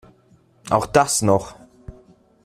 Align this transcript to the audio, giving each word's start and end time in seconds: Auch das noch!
Auch 0.71 0.87
das 0.87 1.21
noch! 1.21 1.53